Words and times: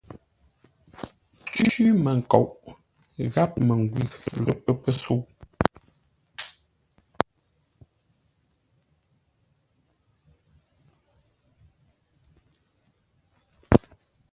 Cwímənkoʼ 1.63 2.49
gháp 3.33 3.51
məngwʉ̂ 3.65 4.03
lə 4.43 4.51
pə́ 4.63 4.73
pəsə̌u. 4.81 5.19